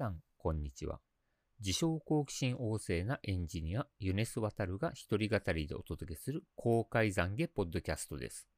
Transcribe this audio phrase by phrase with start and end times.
[0.00, 0.98] さん、こんにちは。
[1.60, 8.48] 自称好奇心旺盛なエンジニア、ユネス・ワタルが一人語りでお届けする公開懺悔ポッドキャストです。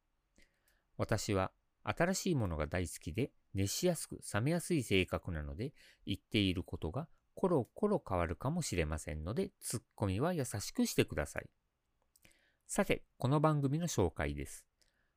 [0.97, 1.51] 私は
[1.83, 5.73] 新しいものが大好きで熱しやすく冷めやすい性格なので
[6.07, 11.51] 言っていることがコロコロ変わるかもしれませんのでツッコミは優しくしてください。
[12.69, 14.65] さて、この番組の紹介です。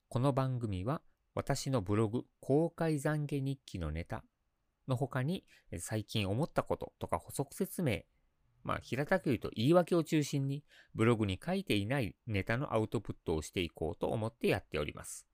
[0.09, 1.03] この番組は
[1.35, 4.23] 私のブログ公開懺悔日記のネタ
[4.87, 5.45] の他に、
[5.79, 8.01] 最近思ったこととか補足説明、
[8.63, 10.63] まあ、平たく言うと言い訳を中心に、
[10.95, 15.27] ブログに書いていないネタのアウトプットをしていこうと思ってやっております。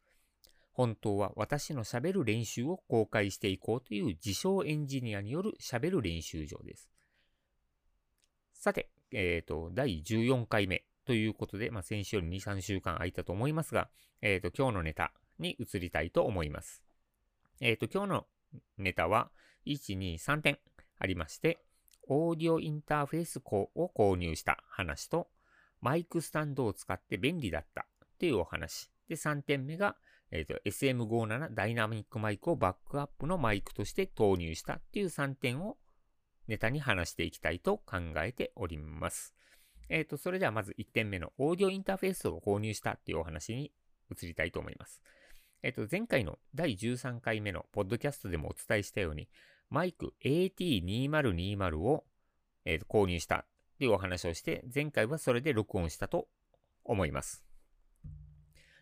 [0.74, 6.90] 本当は私の喋る練習を公開していこうという自称エンジニアによる喋る練習場です。
[8.54, 13.90] さて、えっ、ー、と、第14回目ということで、まあ、先週より2、3週間空いたと思いますが、
[14.22, 16.84] えっ、ー、と、今日のネタに移りたいと思います。
[17.60, 18.28] えっ、ー、と、今日の
[18.78, 19.32] ネタは、
[19.66, 20.60] 1、2、3点
[21.00, 21.60] ありまして、
[22.08, 25.30] オーディオインターフェースを購入した話と、
[25.82, 28.90] マイクスタンドを使って便利だったっていうお話。
[29.08, 29.96] で、3点目が、
[30.32, 35.78] えー、SM57 ダイナミックマイクをバックアップのマイクとして投入したっていう3点を
[36.48, 39.36] ネタに話していきたいと考えております。
[39.90, 43.74] えっ、ー、と、それではまず1点目のオーディオインターフェースを購入したっていうお話に
[44.10, 45.02] 移りたいと思います。
[45.64, 49.28] えっ、と、前回の第13回目のポッドキャストでもお伝えしたように、
[49.72, 52.04] マイク AT2020 を、
[52.66, 53.46] えー、購入したっ
[53.80, 56.28] ていうお話をして、前回はそれで録音したと
[56.84, 57.42] 思います。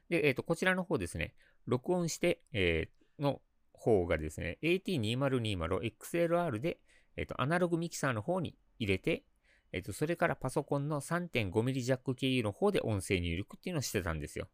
[0.09, 1.35] で、えっ、ー、と、こちらの方ですね、
[1.67, 3.39] 録音して、えー、の
[3.71, 6.79] 方がですね、AT2020XLR で、
[7.15, 9.23] えっ、と、アナログミキサーの方に入れて、
[9.71, 14.47] えっ、と、それからパソコンの 3.5mm ジャック経由の方で音声入力っていうのをしてたんですよ。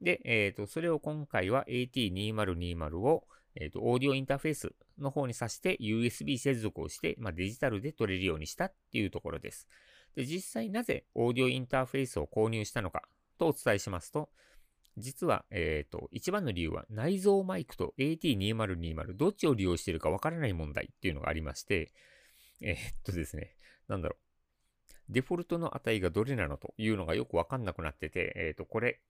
[0.00, 9.68] で、えっ、と、それを今回は AT2020 を、えっ、と、オーディオインターフェースの方に挿して USB 接続をして、まあ、デジタルで撮れるようにしたっていうところです。
[10.14, 13.02] で、実際なぜオーディオインターフェースを購入したのか
[13.38, 14.30] とお伝えしますと、
[14.98, 21.92] 実は、えっ、ー、と、一番の理由は内蔵マイクと AT2020 どっちを利用しているかわからない問題っていうのがありまして、
[22.62, 23.56] えー、っとですね、
[23.88, 24.26] なんだろう。
[25.08, 29.00] デフォルトの値がどれなのというのがよくわかんなくなってて、えっ、ー、と、これ、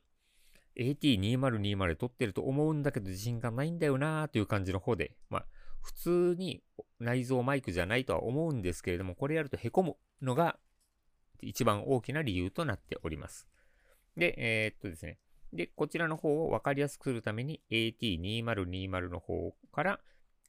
[0.79, 5.47] AT2020 で撮ってると思うんだけど自信がないんだよなーという感じの方で、まあ、
[5.83, 6.63] 普通に
[6.99, 10.59] 内蔵マイクじゃないとは思うんですけれども、これやると凹むのが
[11.43, 13.49] 一番大きな理由となっております。
[14.17, 15.19] で、えー、っとですね。
[15.53, 20.01] で、こちらの方を分かりやすくするために AT2020 の方から、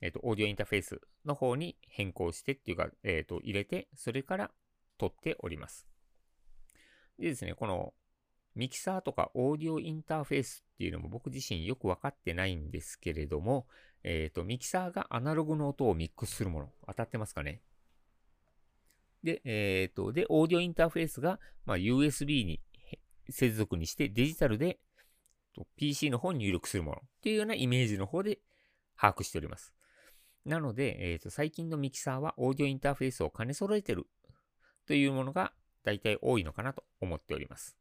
[0.01, 4.51] えっ、と、オーディオインターフェースの方に変更してっていうか、えっ、と、入れて、それから
[4.97, 5.87] 撮っております。
[7.19, 7.93] でですね、この
[8.57, 13.67] ミキサーとかオーディオインターフェースっていうのも僕自身よく分かってないんですけれども、
[14.03, 17.61] えっ、ー、と、ミキサーがアナログの音をミックスするもの、当たってますかね
[19.23, 22.59] で、えっ、ー、と、で、オーディオインターフェースが、まあ、USB に
[23.29, 24.79] 接続にしてデジタルで
[25.75, 28.39] PC の方に入力するものっていうようなイメージの方で
[28.99, 29.73] 把握しております。
[30.45, 34.07] なので、えっ、ー、と、最近のミキサーはオーディオインターフェースを兼ね揃えてる
[34.87, 35.51] というものが
[35.83, 37.77] 大体多いのかなと思っております。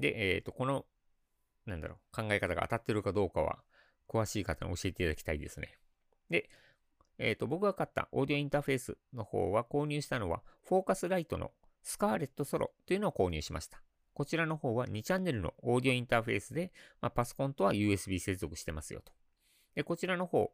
[0.00, 0.86] で、えっ、ー、と、この、
[1.66, 3.58] なんだろう、考え方が当たってるかどうかは、
[4.08, 5.78] 詳しい方に教えていただきたいですね。
[6.30, 6.50] で、
[7.18, 11.52] えっ、ー、と、僕が買ったオーディオインターフェースの方は購入したのは、フォーカスライトの
[11.82, 13.82] スカーレットソロというのを購入しました。
[14.14, 19.12] こちらの方は2チャンネルのオーディオインターフェースで、まあ、パソコンとは USB 接続してますよと。
[19.74, 20.50] で、こちらの方、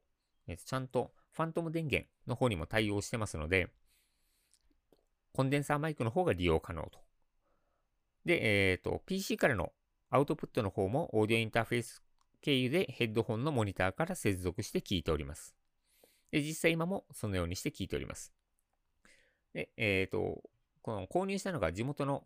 [0.49, 3.69] えー、ちゃんとファントム電源の方にも対応してますので、
[5.33, 6.99] コンデンサーマイクの方が利用可能と。
[8.27, 9.73] で、えっ、ー、と、PC からの
[10.11, 12.03] アウトプットの方もオーディオインターフェース
[12.43, 15.55] 経由でヘッドホンのモニターから接続して聞いております。
[16.33, 18.33] で、実際今もそのようにして聞いております。
[19.55, 20.43] で、えっ、ー、と、
[20.83, 22.25] この購入したのが地元の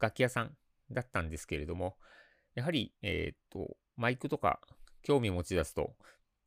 [0.00, 0.56] 楽器屋さん
[0.90, 1.96] だったんですけれども、
[2.56, 4.60] やはり、えっ、ー、と、マイクとか
[5.02, 5.94] 興味持ち出すと、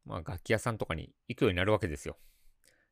[0.06, 2.18] まあ、楽器屋さんとかに行くようになるわけですよ。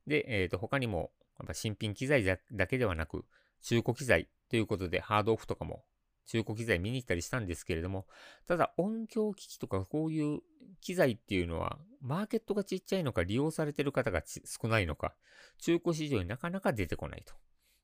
[0.07, 2.37] で、えっ、ー、と、他にも、やっぱ新品機材だ
[2.67, 3.25] けではなく、
[3.61, 5.83] 中古機材ということで、ハードオフとかも
[6.27, 8.07] 中古機材見に行ったりしたんですけれども、
[8.47, 10.39] ただ音響機器とかこういう
[10.81, 15.13] 機材っていうのは、マーケットがちっちゃいのか利用されてる方が少ないのか、
[15.59, 17.33] 中古市場になかなか出てこないと。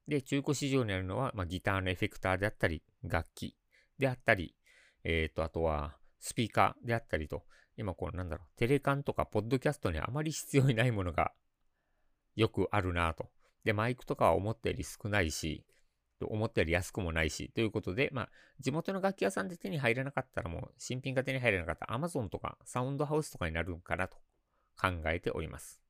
[0.07, 3.55] で、中古市場にあるのは、まあ、ギターのエフェクターであったり、楽器
[3.99, 4.55] であったり、
[5.03, 7.43] えっ、ー、と、あとはスピーカーであったりと、
[7.77, 11.31] 今こうなんだろう、テレカンとかポッドキャストにあまり必要にないものが
[12.35, 13.29] よくあるなと。
[13.63, 15.65] で、マイクとかは思ったより少ないし、
[16.27, 18.29] 思ったより安くもないし、ということで、まあ、
[18.59, 24.17] 地元の楽器屋さんで手に入らなかったらもう、新品が手に入らなかった Amazon とかサウンドハウスとかになるかなと
[24.79, 25.81] 考えております。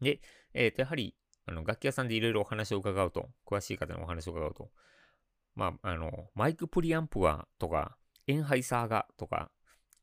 [0.00, 0.20] で、
[0.54, 1.14] えっ、と、やはり、
[1.46, 4.70] あの、楽器屋さんでいろいろお話を伺うと、詳しい方のお話を伺うと、
[5.54, 7.96] まあ、あの、マイクプリアンプがとか、
[8.26, 9.50] エンハイサーがとか、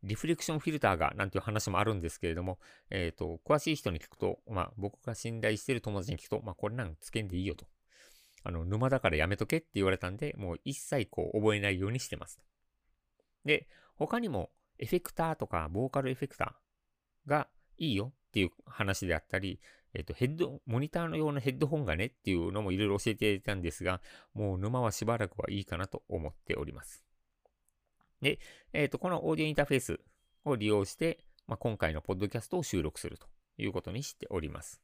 [0.04, 2.60] リフレクションフィルターがなんていう話もあるんですけれども、
[2.90, 7.66] えっ、ー、と、詳しい人に聞くと、まあ、僕が信頼している友達に聞くと、まあ、これなんつけんでいいよと。
[8.46, 12.40] あの、沼だからやめとけって言われたんで、もう一切こう、覚えないようにしてます。
[13.44, 17.48] で、他にも、エフェクターとか、ボーカルエフェクターが
[17.78, 19.60] いいよっていう話であったり、
[19.96, 24.00] えっ、と、ヘッド、モニターのようなヘッドホンがねっていうのもいろいろ教えていたんですが、
[24.36, 27.04] もう沼はしばらくはいいかなと思っております。
[28.22, 28.40] で、
[28.74, 30.00] えっ、と、このオーディオインターフェース
[30.44, 33.28] を利用して、まあ、今回のポッドキャストを収録すると
[33.58, 34.82] いうことにしております。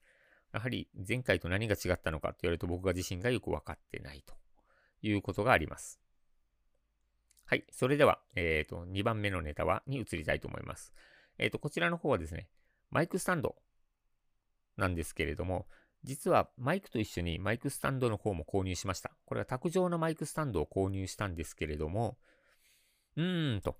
[0.54, 4.34] やはり前回と何が違ったのかと言われると僕が自身がよくわかってないと
[5.02, 6.00] いうことがあります。
[7.46, 7.66] はい。
[7.70, 10.94] それでは、えっ、ー、と、2番目のネタは、に移りたいと思います。
[11.38, 12.48] えっ、ー、と、こちらの方はですね、
[12.92, 13.58] マイクスタンド
[14.78, 15.68] なんですけれども、
[16.04, 19.12] 実はマイクと一緒にマイクスタンドの方も購入しました。
[19.26, 22.18] これは卓上のマイクスタンドを購入したんですけれども、
[23.18, 23.78] うーんと、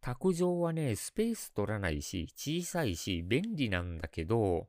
[0.00, 4.68] 卓上はね、スペース取らないし、小さいし、便利なんだけど、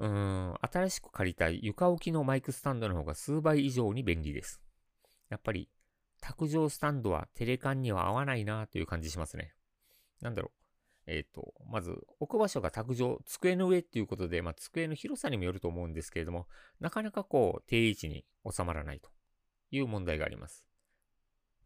[0.00, 4.62] うん、新しく借りたい床置きのマイクスタンドの方が数倍以上に便利です。
[5.28, 5.68] やっぱり、
[6.22, 9.52] 卓上スタンドはテレカンには合わないなという感じしますね。
[10.22, 10.60] なんだろう。
[11.06, 16.46] えっ、ー、と、まず、置く場所が卓上、机の上っていうことで、まあ、机の広さにもよると思うんですけれども、
[16.78, 19.10] なかなかこう、定位置に収まらないと
[19.70, 20.64] いう問題があります。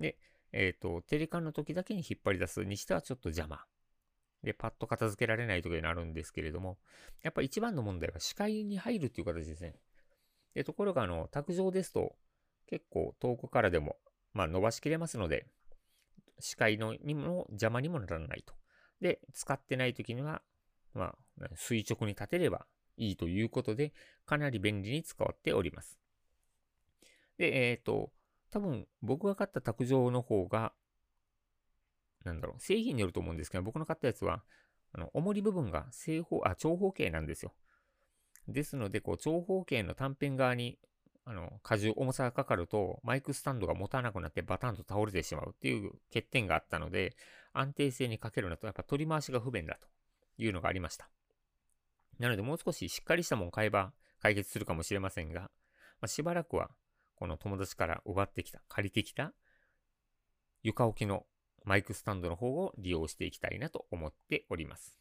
[0.01, 0.19] で、
[0.51, 3.65] えっ、ー、と、テレカンの時だけに引っ張り出すにしてはちょっと邪魔。
[4.45, 6.79] で、パッと片付けられないとかになるんですけれども、
[7.23, 9.75] やっぱ一番の問題は視界に入るっていう形ですね。
[10.55, 12.15] で、ところが、あの、卓上ですと、
[12.67, 13.97] 結構遠くからでも、
[14.35, 15.47] まあ、伸ばしきれますので、
[16.39, 18.55] 視界のにも邪魔にもならないと。
[19.01, 20.43] で、使ってない時には、
[20.93, 22.67] まあ、垂直に立てれば
[22.97, 23.93] いいということで、
[24.27, 25.99] かなり便利に使わっております。
[27.39, 28.13] で、えっ、ー、と、
[28.51, 30.73] 多分僕が買った卓上の方が、
[32.25, 34.43] なんだろう、製品によると思うんですけど、僕の買ったやつは、
[34.93, 37.53] あの、重り部分が正方、あ、長方形なんですよ。
[38.49, 40.79] ですので、こう、長方形の単辺側に、
[41.25, 47.17] あの、荷重、重さがかかると、マイクスタンドが持たなくなってバタンと倒れてしまうっていう欠点があったので、
[47.53, 49.89] 安定性にかけるのと、やっぱ取り回しが不便だと
[50.43, 51.09] いうのがありました。
[52.19, 55.49] なので、もう少ししっかりしたもん買えば解決するかもしれませんが、ま
[56.03, 56.71] あ、しばらくは
[57.17, 59.33] この友達から奪ってきた、借りてきた
[60.63, 61.27] 床置きの
[61.65, 65.01] マイクスタンドの方を利用していきたいなと思っております。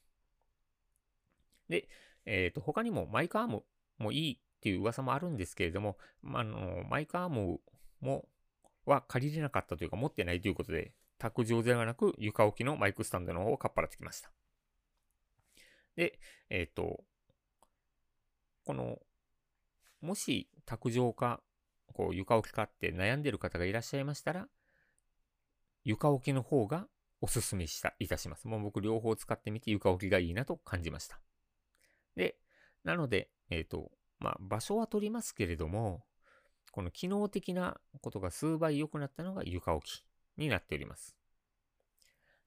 [1.70, 1.88] で、
[2.26, 3.64] えっ、ー、と、他にもマイクアーム
[3.98, 7.60] もいいっていう噂もあるんですけれども、まあの、マイクアーム
[8.00, 8.28] も、
[8.86, 14.32] は借りれなかったというか持ってないということで、卓上ではなく床置きのマイクスタンドの方をかっぱらってきました。
[15.96, 16.20] で、
[16.50, 17.04] えっ、ー、と、
[18.66, 19.00] この、
[20.02, 21.42] もし卓上化
[21.94, 24.48] こう床置きかって悩んでる方がいらっしゃいましたら、
[25.84, 26.88] 床置きの方が
[27.22, 28.48] おすすめした、いたします。
[28.48, 31.20] もう僕両方使ってみて床置きがいいなと感じました。
[32.16, 32.38] で、
[32.84, 36.04] なので、えっ、ー、と、まあ、場所は取りますけれども、
[36.72, 40.06] この機能的なことが数倍良くなったのが床置き
[40.38, 41.16] になっております。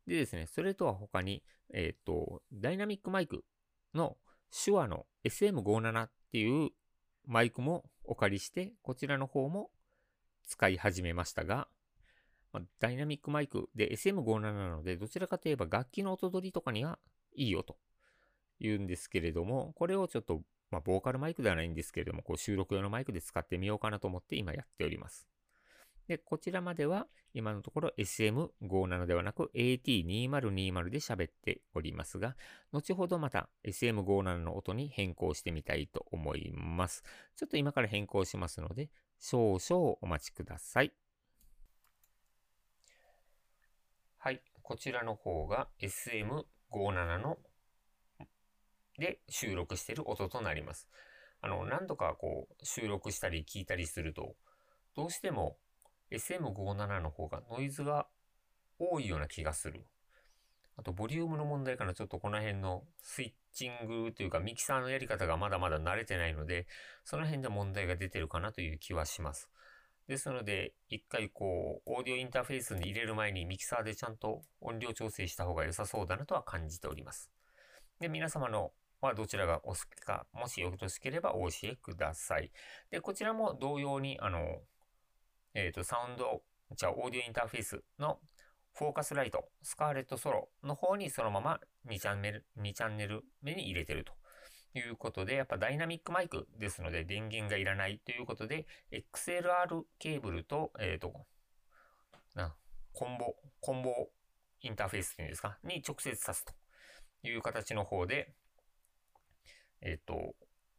[0.06, 1.42] でですね、それとは他に、
[1.72, 3.44] えっ、ー、と、ダイナミックマイク
[3.94, 4.16] の
[4.64, 6.70] 手話の SM57 っていう
[7.24, 9.70] マイクもお借りして、こちらの方も
[10.46, 11.68] 使い始めましたが、
[12.52, 16.98] まあ、ダイナミックマイクで SM57 なので、どちらかといえば楽器の音取りとかには
[17.34, 17.76] いいよと
[18.60, 25.28] 言うんですけれども、これをちょっと、まあ、ボーカルマイクではないんですけれども、こう収録用のマイクで使ってみようかなと思って今やっております。
[26.08, 32.36] で、こちらまでは今のところ SM57 ではなく AT2020 で喋っておりますが、
[32.72, 37.02] 後ほどまた SM57 の音に変更してみたいと思います。
[37.36, 38.88] ちょっと今から変更しますので、
[39.18, 40.92] 少々お待ちください。
[44.26, 47.38] はい、こちらの方が SM57 の
[48.98, 50.88] で収録してる音となります。
[51.40, 54.34] あの、何度かこう収録したり聞いたりすると、
[54.96, 55.58] どうしても
[56.10, 58.08] SM57 の方がノイズが
[58.80, 59.86] 多いような気がする。
[60.76, 66.66] あと、ボリュームの問題からちょっとこの辺のスイッチングというかミキサーのやり方がまだまだ慣れてないので、
[67.04, 69.48] その辺で問題が出てるかなという気はします。
[70.08, 77.30] ですので、一回こう、オーディオインターフェースに入れる前にミキサーでちゃんと音量調整した方が良さそうだなとは感じております。
[77.98, 82.52] で、皆様のはどちらがお好きか、もしよろしければお教えください。
[82.90, 84.62] で、こちらも同様に、あの、
[85.54, 86.42] えっ、ー、と、サウンド、
[86.76, 88.20] じゃあ、オーディオインターフェースの
[88.74, 94.12] フォーカスライト、スカーレットソロの方にそのまま2チャンネル、2チャンネル目に入れてると
[94.78, 101.26] いうことで、やっぱダイナミックマイクですので電源がいらないということで、XLR ケーブルと、えっ、ー、と、
[102.34, 102.54] な、
[102.92, 104.08] コンボ、コンボ
[104.62, 106.52] インターフェースっていうんですか、に直接挿すと
[107.22, 108.34] いう形の方で、
[109.80, 110.34] えっ、ー、と、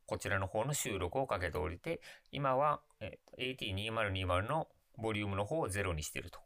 [0.06, 2.02] こちらの方の収録をかけておりて、
[2.32, 6.40] 今は、えー、AT2020 のボリュームの方をゼロにしてると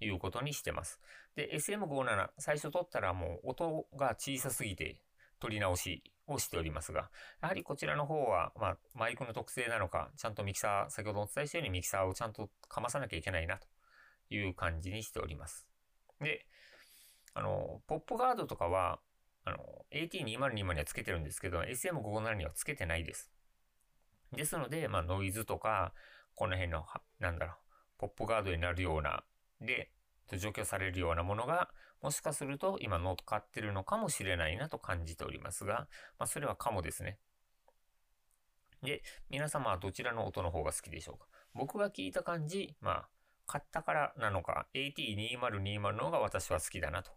[0.00, 1.00] いうことにしてます。
[1.34, 5.02] で、SM57、最初撮ったらもう音が小さすぎて
[5.40, 6.02] 撮り直し
[6.34, 7.10] をしておりますが、
[7.42, 13.66] やはりこちらの方は、まあ、マイクの特性なのか、ちゃんとミキサー、先ほどお伝えしたようにミキサーをちゃんとかまさなきゃいけないなと
[14.30, 15.66] いう感じにしております。
[16.20, 16.46] で、
[17.34, 19.00] あの、ポップガードとかは、
[19.44, 19.58] あの、
[19.92, 23.30] AT2020 にはつけてるんですけど、SM57 にはつけてないです。
[24.32, 25.92] ですので、まあ、ノイズとか、
[26.34, 26.84] この辺の、
[27.18, 27.56] なんだろう、
[27.98, 29.24] ポップガードになるような、
[29.60, 29.90] で、
[30.30, 31.68] と除去されるようなものが、
[32.00, 37.18] もしかすると今乗っかってるのかもしれないなと感じておりますが、まあ、それはかもですね。
[38.82, 41.26] で、皆様はどちらの音の方が好きでしょうか？
[41.54, 43.08] 僕が聞いた感じ、まあ、
[43.46, 47.10] 買ったからなのか、AT2020 の方が私は好きだなと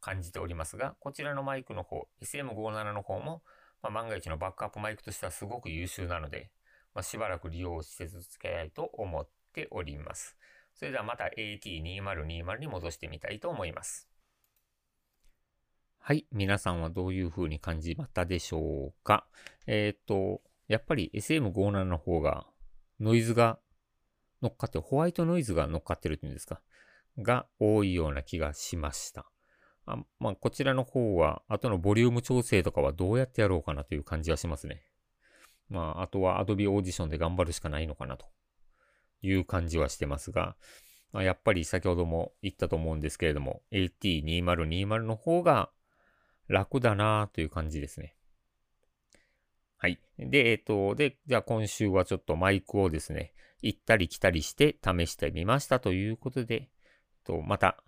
[0.00, 3.42] 感じておりますが、こちらのマイクの方、SM57 の方も、
[3.82, 6.50] まあ、万が一のバックアップマイクとしてはすごく優秀なので、
[6.94, 8.10] まあ、しばらく利用し続
[8.40, 10.36] けたいと思っております。
[10.76, 14.08] それではまた AT2020 に戻してみたいと思います。
[15.98, 16.26] はい。
[16.30, 19.26] 皆さんはどういう風に感じまったでしょうか？
[19.66, 22.46] えっ、と、やっぱり SM57 の方が
[23.00, 23.58] ノイズが
[24.42, 26.60] 乗っかって、ホワイトノイズが乗っかってるっていうんですか？
[27.18, 29.26] が多いような気がしました。
[29.86, 34.82] あまあ、こちらの方は、後のボリューム調整とかはどうやってやろうかなという感じはしますね。
[35.70, 38.26] まあ、あとは Adobe Audition で頑張るしかないのかなと
[39.22, 40.56] いう感じはしてますが、
[41.12, 45.70] まあ、やっぱり先ほども言ったと思うんですけれども、AT2020 の方が
[46.48, 48.14] 楽だなという感じですね。
[49.78, 50.00] はい。
[50.18, 56.68] で、えっ、と、で、じゃあ今週はちょっとマイクをですね、行ったり来たりして試してみましたということで、えっ
[57.24, 57.82] と、また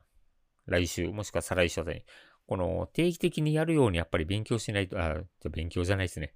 [0.67, 2.05] 来週、もしくは再来週あたり、
[2.47, 6.33] この定期的にやるようにやっぱり勉強しないと、あ、じゃ勉強じゃないですね。